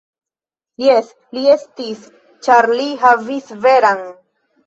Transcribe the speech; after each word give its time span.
Jes, 0.83 1.09
li 1.37 1.43
estis 1.55 2.01
ĉar 2.47 2.69
li 2.81 2.87
havis 3.05 3.53
veran. 3.67 4.05